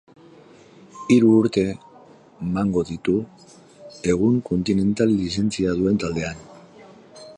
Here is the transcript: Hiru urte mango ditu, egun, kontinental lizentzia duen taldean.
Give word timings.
Hiru 1.15 1.27
urte 1.41 1.65
mango 2.55 2.83
ditu, 2.91 3.17
egun, 4.15 4.41
kontinental 4.49 5.15
lizentzia 5.21 5.77
duen 5.83 6.01
taldean. 6.07 6.43